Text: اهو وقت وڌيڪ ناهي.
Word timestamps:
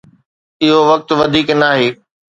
اهو 0.63 0.79
وقت 0.89 1.07
وڌيڪ 1.19 1.47
ناهي. 1.61 1.87